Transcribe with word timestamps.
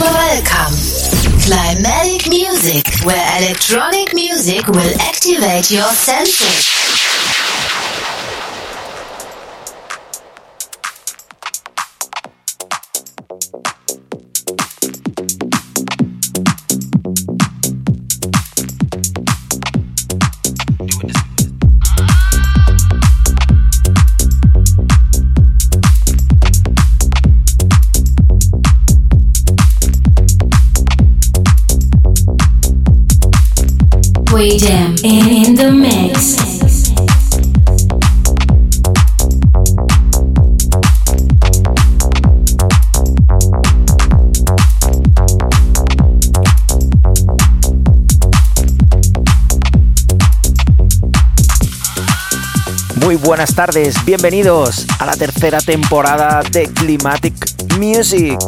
Welcome. 0.00 0.74
Climatic 1.42 2.30
music, 2.30 3.04
where 3.04 3.42
electronic 3.42 4.14
music 4.14 4.66
will 4.66 4.94
activate 5.00 5.70
your 5.70 5.92
senses. 5.92 6.79
Muy 53.10 53.16
buenas 53.16 53.56
tardes, 53.56 54.04
bienvenidos 54.04 54.86
a 55.00 55.04
la 55.04 55.16
tercera 55.16 55.58
temporada 55.60 56.42
de 56.52 56.68
Climatic 56.72 57.34
Music. 57.76 58.38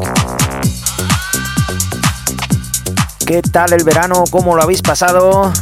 ¿Qué 3.27 3.43
tal 3.43 3.73
el 3.73 3.83
verano? 3.83 4.23
¿Cómo 4.31 4.55
lo 4.55 4.63
habéis 4.63 4.81
pasado? 4.81 5.53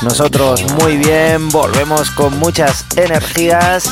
Nosotros 0.00 0.64
muy 0.80 0.96
bien, 0.96 1.50
volvemos 1.50 2.10
con 2.12 2.38
muchas 2.38 2.86
energías 2.96 3.90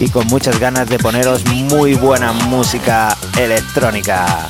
y 0.00 0.08
con 0.08 0.26
muchas 0.26 0.58
ganas 0.58 0.88
de 0.88 0.98
poneros 0.98 1.44
muy 1.46 1.94
buena 1.94 2.32
música 2.32 3.16
electrónica. 3.38 4.48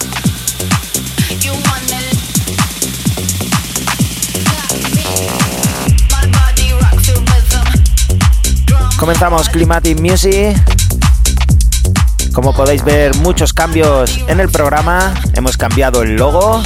Comenzamos 8.98 9.50
Climatic 9.50 10.00
Music. 10.00 10.56
Como 12.33 12.55
podéis 12.55 12.83
ver, 12.83 13.14
muchos 13.16 13.52
cambios 13.52 14.19
en 14.27 14.41
el 14.41 14.48
programa. 14.48 15.14
Hemos 15.34 15.56
cambiado 15.58 16.02
el 16.02 16.16
logo. 16.16 16.62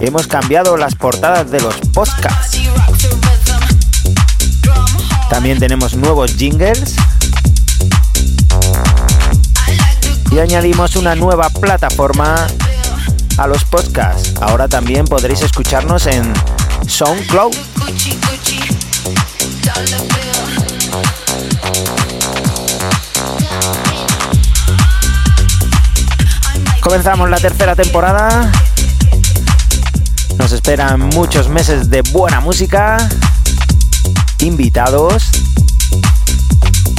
Hemos 0.00 0.26
cambiado 0.26 0.76
las 0.76 0.94
portadas 0.94 1.50
de 1.50 1.60
los 1.60 1.74
podcasts. 1.92 2.58
También 5.28 5.58
tenemos 5.58 5.94
nuevos 5.94 6.36
jingles. 6.36 6.96
Y 10.30 10.38
añadimos 10.38 10.96
una 10.96 11.14
nueva 11.14 11.50
plataforma 11.50 12.46
a 13.36 13.46
los 13.46 13.64
podcasts. 13.64 14.34
Ahora 14.40 14.68
también 14.68 15.04
podréis 15.04 15.42
escucharnos 15.42 16.06
en 16.06 16.32
SoundCloud. 16.86 17.54
Comenzamos 26.80 27.30
la 27.30 27.38
tercera 27.38 27.74
temporada. 27.74 28.52
Nos 30.36 30.52
esperan 30.52 31.00
muchos 31.00 31.48
meses 31.48 31.88
de 31.88 32.02
buena 32.02 32.40
música, 32.40 32.96
invitados 34.40 35.30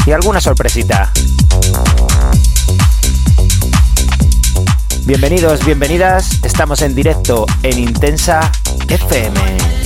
y 0.05 0.11
alguna 0.11 0.41
sorpresita. 0.41 1.11
Bienvenidos, 5.05 5.65
bienvenidas. 5.65 6.39
Estamos 6.43 6.81
en 6.81 6.95
directo 6.95 7.45
en 7.61 7.77
Intensa 7.77 8.51
FM. 8.87 9.82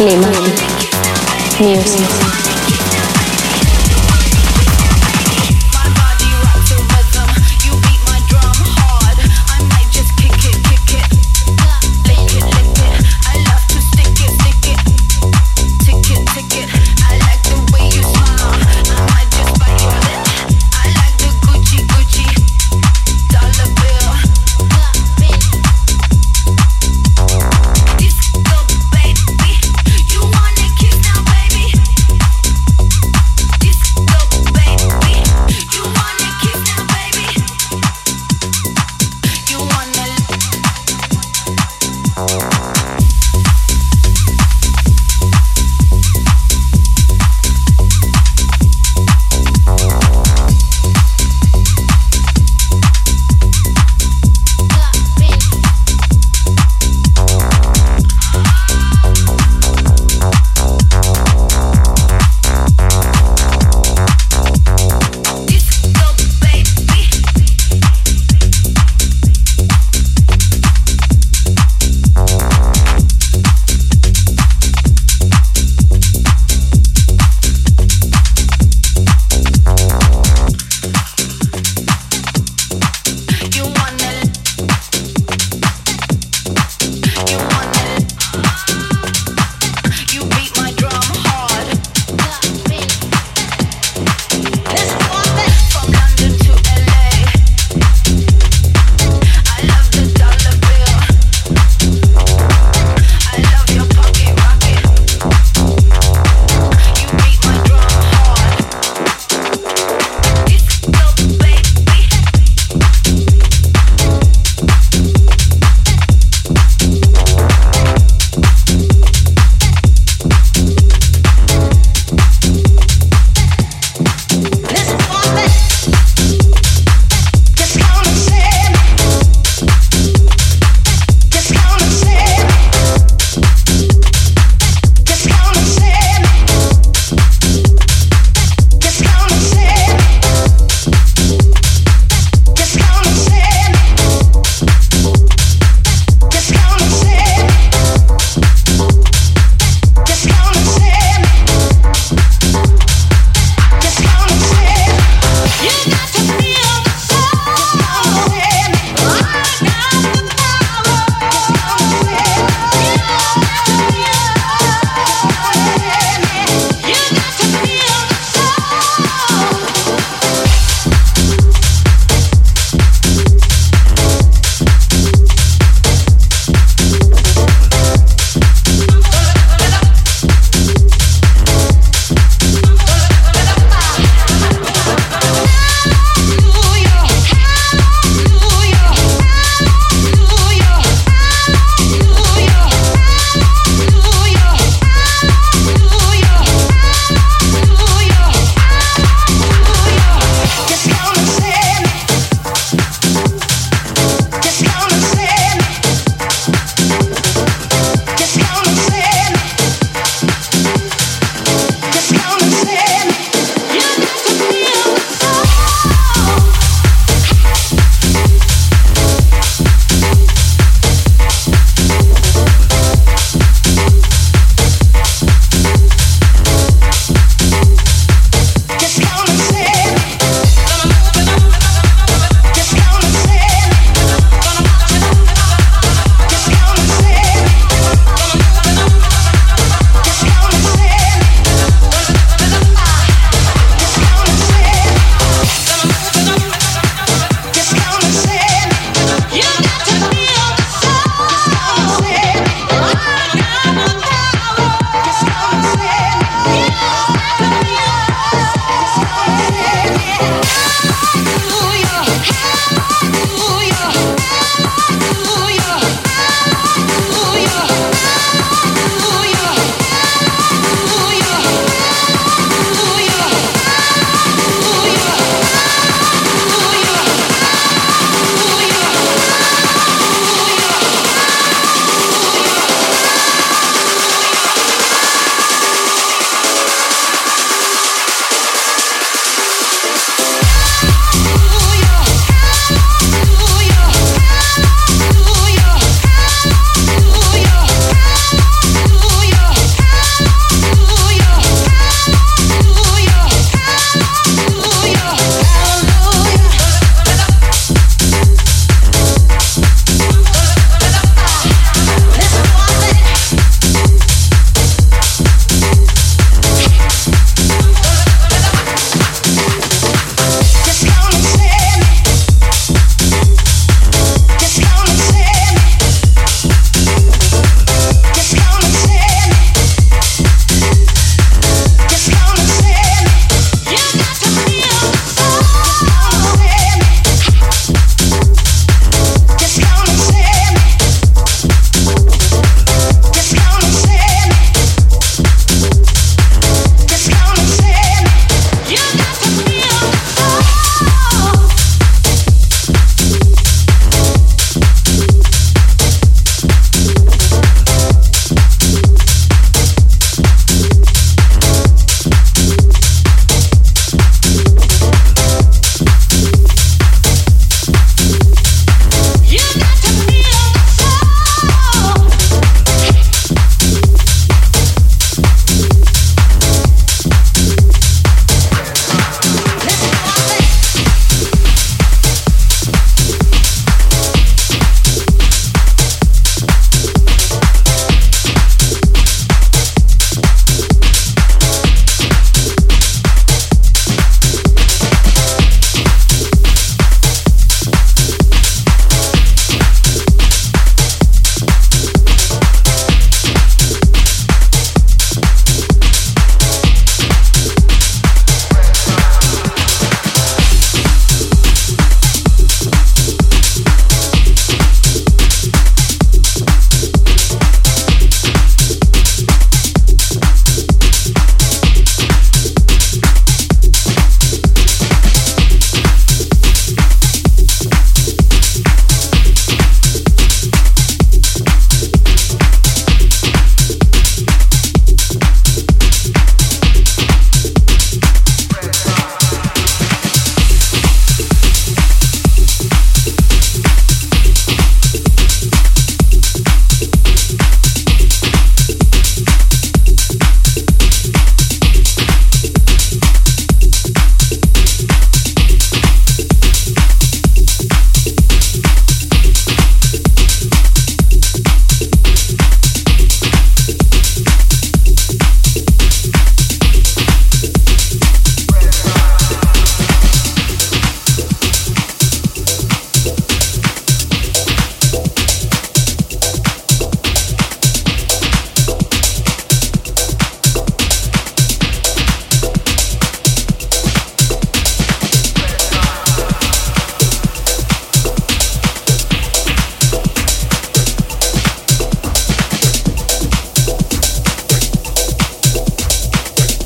Climatic 0.00 1.60
Music. 1.60 2.29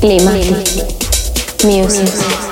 Climatic 0.05 1.65
Music. 1.65 2.44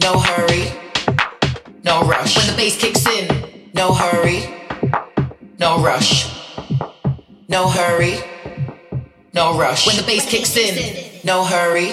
No 0.00 0.18
hurry, 0.18 0.72
no 1.84 2.02
rush. 2.02 2.36
When 2.36 2.46
the 2.48 2.54
bass 2.56 2.76
kicks 2.76 3.06
in, 3.06 3.28
no 3.74 3.94
hurry, 3.94 4.42
no 5.58 5.82
rush, 5.82 6.26
no 7.48 7.68
hurry, 7.68 8.18
no 9.32 9.56
rush. 9.56 9.86
When 9.86 9.96
the 9.96 10.02
bass 10.02 10.28
kicks 10.28 10.56
in, 10.56 11.22
no 11.24 11.44
hurry, 11.44 11.92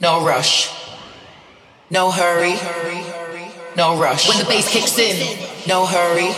no 0.00 0.24
rush, 0.24 0.70
no 1.90 2.10
hurry, 2.10 2.54
no 3.76 3.98
rush. 3.98 4.28
When 4.28 4.38
the 4.38 4.44
bass 4.44 4.70
kicks 4.70 4.96
in, 4.96 5.38
no 5.66 5.86
hurry, 5.86 6.30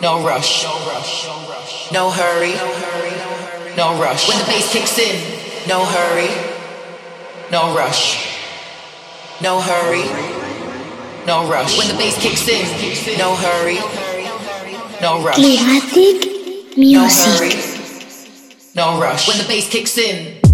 no 0.00 0.24
rush. 0.24 0.64
Climatic 0.64 1.26
music. 1.26 1.92
No 3.76 4.00
rush. 4.00 4.28
When 4.28 4.38
the 4.38 4.46
bass 4.46 4.72
kicks 4.72 4.98
in 4.98 5.36
no 7.50 7.74
rush, 7.74 8.40
no 9.40 9.60
hurry, 9.60 10.04
no 11.26 11.48
rush. 11.48 11.78
When 11.78 11.88
the 11.88 11.94
bass 11.94 12.16
kicks 12.20 12.48
in, 12.48 13.18
no 13.18 13.34
hurry, 13.36 13.78
no 15.00 15.22
rush. 15.22 15.38
Music. 15.38 16.32
No 16.76 17.08
hurry, 17.08 17.54
no 18.74 19.00
rush. 19.00 19.28
When 19.28 19.38
the 19.38 19.44
bass 19.46 19.68
kicks 19.68 19.96
in. 19.98 20.45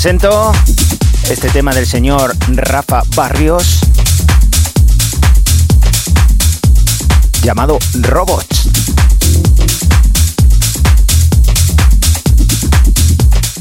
Presento 0.00 0.52
este 1.28 1.48
tema 1.48 1.74
del 1.74 1.84
señor 1.84 2.32
Rafa 2.52 3.02
Barrios 3.16 3.80
llamado 7.42 7.80
Robots. 8.02 8.68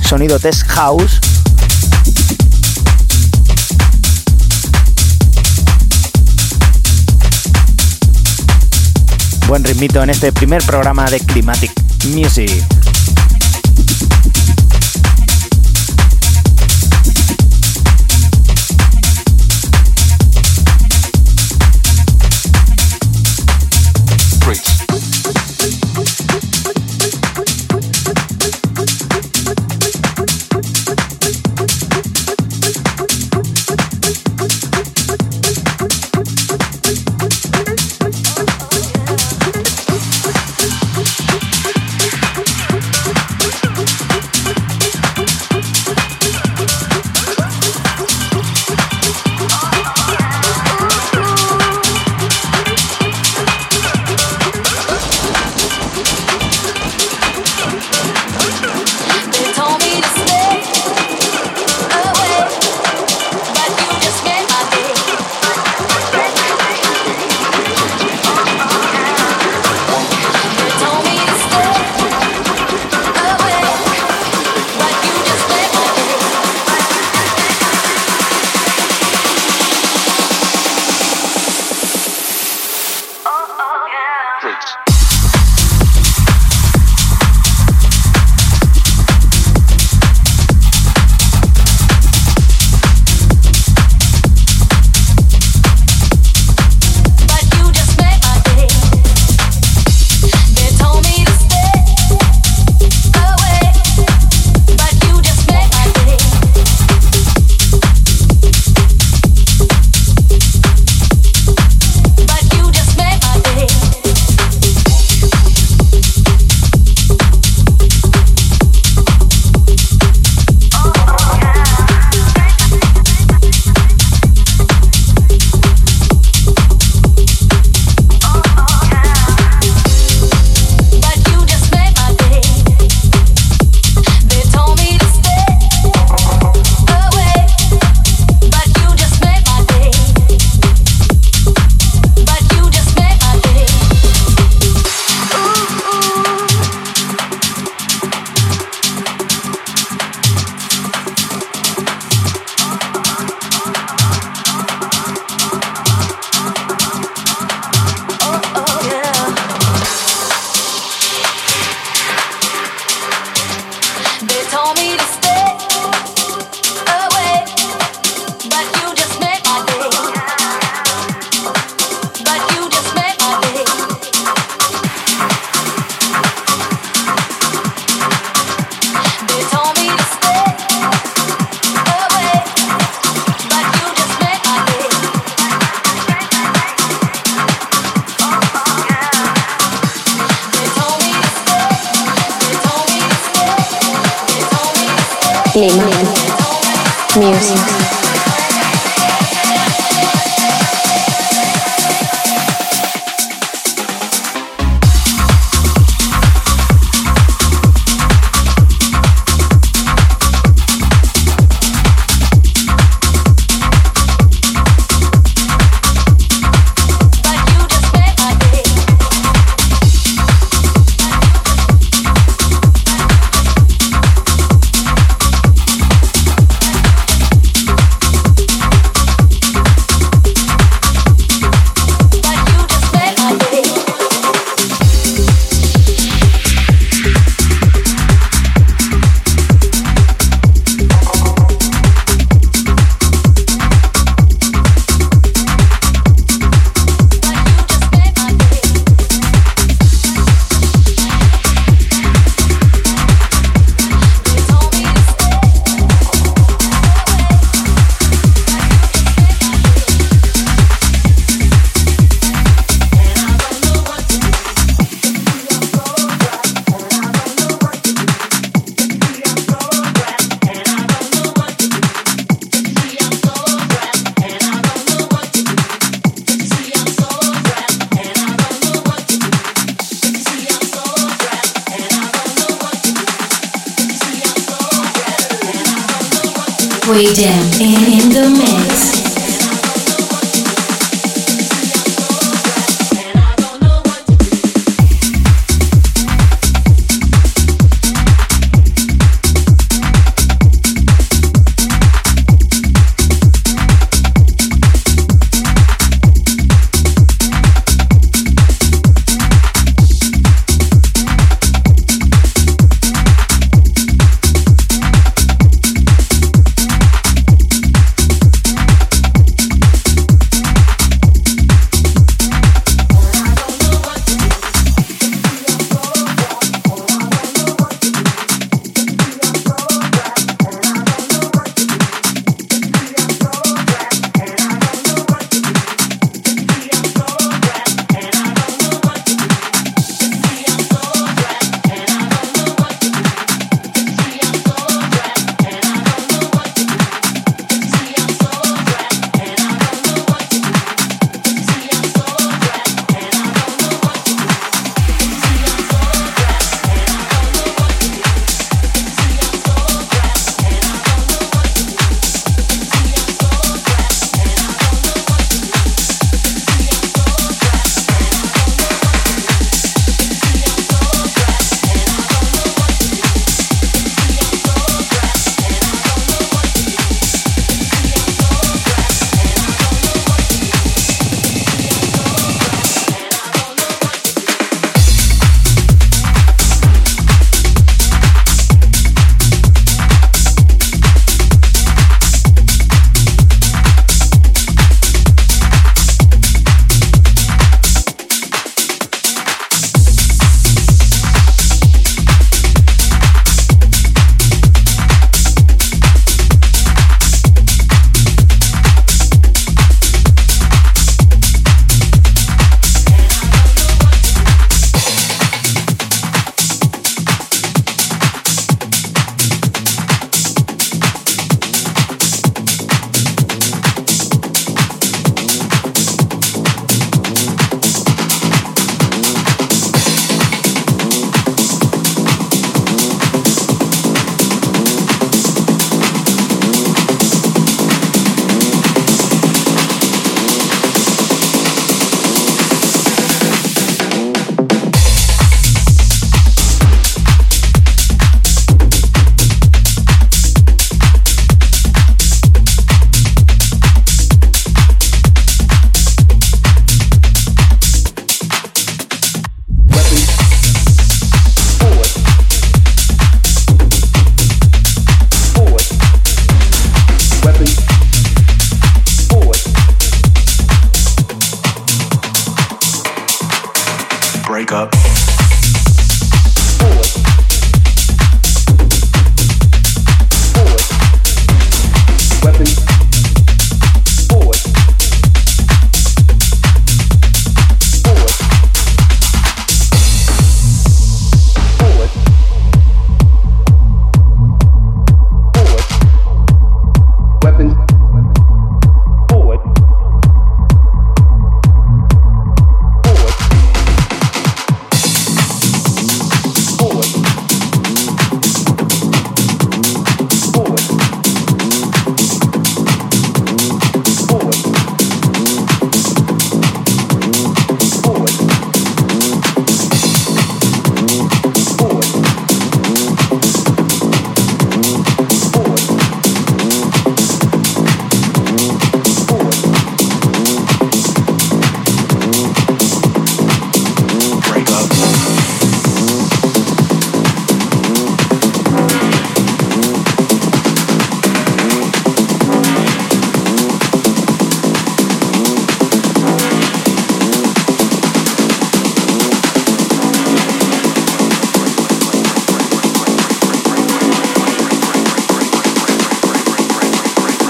Sonido 0.04 0.38
Test 0.38 0.62
House 0.68 1.20
buen 9.48 9.64
ritmito 9.64 10.04
en 10.04 10.12
este 10.12 10.32
primer 10.32 10.62
programa 10.64 11.10
de 11.10 11.20
Climatic 11.20 11.72
Music. 12.10 12.77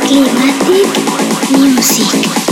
Climatic 0.07 0.87
Music. 1.51 2.46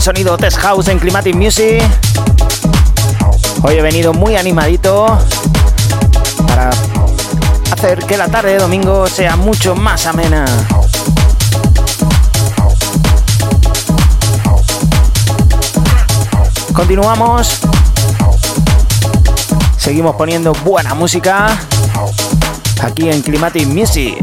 Sonido 0.00 0.38
Test 0.38 0.56
House 0.56 0.88
en 0.88 0.98
Climatic 0.98 1.36
Music. 1.36 1.82
Hoy 3.62 3.74
he 3.74 3.82
venido 3.82 4.14
muy 4.14 4.34
animadito 4.34 5.06
para 6.48 6.70
hacer 7.70 7.98
que 8.06 8.16
la 8.16 8.28
tarde 8.28 8.52
de 8.52 8.58
domingo 8.60 9.06
sea 9.06 9.36
mucho 9.36 9.76
más 9.76 10.06
amena. 10.06 10.46
Continuamos. 16.72 17.60
Seguimos 19.76 20.16
poniendo 20.16 20.54
buena 20.64 20.94
música 20.94 21.58
aquí 22.82 23.10
en 23.10 23.20
Climatic 23.20 23.66
Music. 23.66 24.16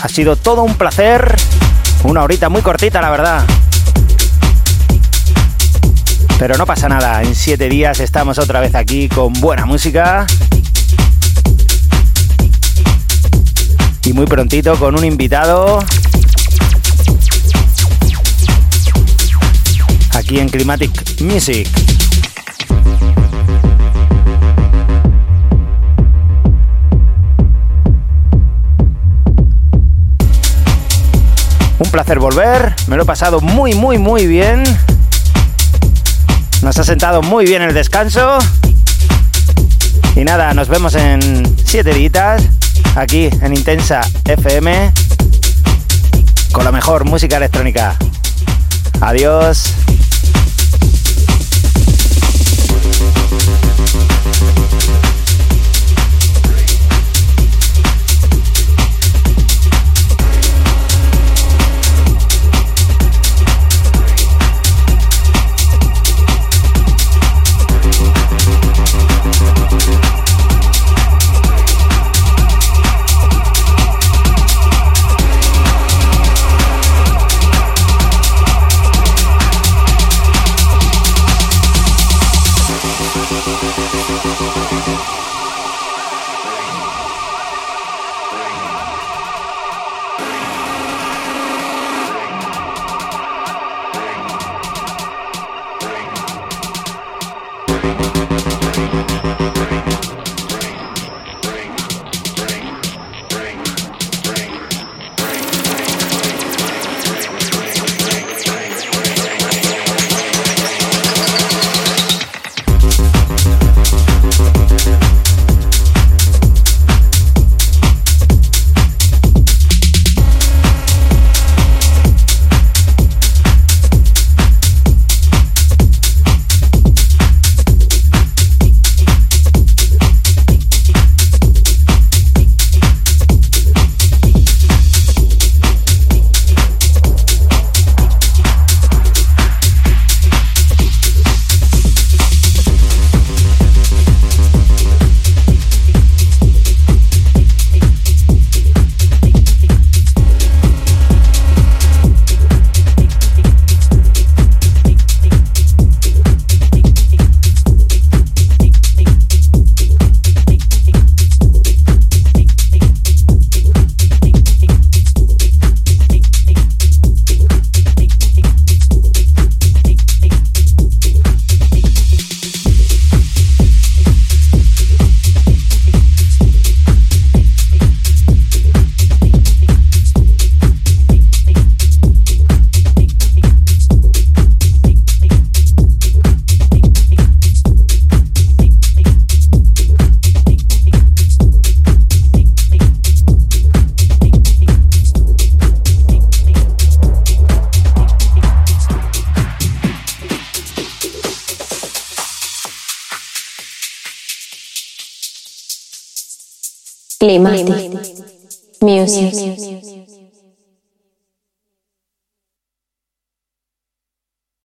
Ha 0.00 0.08
sido 0.08 0.36
todo 0.36 0.62
un 0.62 0.74
placer. 0.74 1.34
Una 2.04 2.22
horita 2.22 2.48
muy 2.48 2.62
cortita, 2.62 3.00
la 3.00 3.10
verdad. 3.10 3.44
Pero 6.38 6.56
no 6.56 6.66
pasa 6.66 6.88
nada, 6.88 7.22
en 7.22 7.34
siete 7.34 7.68
días 7.68 7.98
estamos 7.98 8.38
otra 8.38 8.60
vez 8.60 8.76
aquí 8.76 9.08
con 9.08 9.32
buena 9.32 9.66
música. 9.66 10.24
Y 14.04 14.12
muy 14.12 14.26
prontito 14.26 14.76
con 14.76 14.96
un 14.96 15.04
invitado. 15.04 15.80
Aquí 20.14 20.38
en 20.38 20.48
Climatic 20.48 21.20
Music. 21.20 21.87
Un 31.88 31.92
placer 31.92 32.18
volver, 32.18 32.74
me 32.86 32.96
lo 32.96 33.04
he 33.04 33.06
pasado 33.06 33.40
muy, 33.40 33.72
muy, 33.72 33.96
muy 33.96 34.26
bien. 34.26 34.62
Nos 36.60 36.78
ha 36.78 36.84
sentado 36.84 37.22
muy 37.22 37.46
bien 37.46 37.62
el 37.62 37.72
descanso. 37.72 38.36
Y 40.14 40.22
nada, 40.22 40.52
nos 40.52 40.68
vemos 40.68 40.94
en 40.96 41.56
siete 41.64 41.94
días 41.94 42.42
aquí 42.94 43.30
en 43.40 43.54
Intensa 43.54 44.02
FM 44.26 44.92
con 46.52 46.62
la 46.62 46.72
mejor 46.72 47.06
música 47.06 47.38
electrónica. 47.38 47.96
Adiós. 49.00 49.72